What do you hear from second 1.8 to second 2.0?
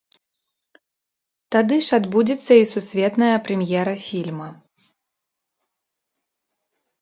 ж